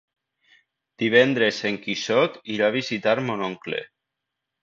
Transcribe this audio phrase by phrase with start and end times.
[1.01, 3.83] Divendres en Quixot irà a visitar mon oncle.